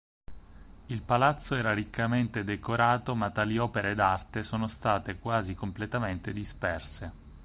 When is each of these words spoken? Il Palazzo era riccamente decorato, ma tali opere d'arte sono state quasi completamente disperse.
Il 0.87 1.03
Palazzo 1.03 1.53
era 1.53 1.73
riccamente 1.75 2.43
decorato, 2.43 3.13
ma 3.13 3.29
tali 3.29 3.59
opere 3.59 3.93
d'arte 3.93 4.41
sono 4.41 4.67
state 4.67 5.19
quasi 5.19 5.53
completamente 5.53 6.33
disperse. 6.33 7.13